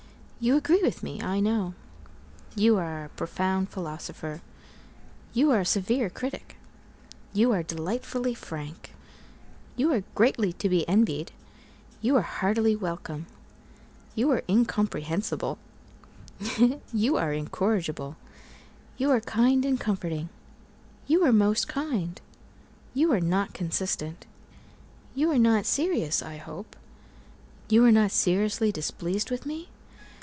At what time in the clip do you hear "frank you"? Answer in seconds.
8.33-9.93